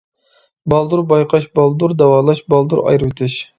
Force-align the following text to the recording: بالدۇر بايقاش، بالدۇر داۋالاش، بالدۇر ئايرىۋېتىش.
بالدۇر 0.73 1.03
بايقاش، 1.11 1.45
بالدۇر 1.61 1.95
داۋالاش، 2.01 2.43
بالدۇر 2.55 2.85
ئايرىۋېتىش. 2.87 3.41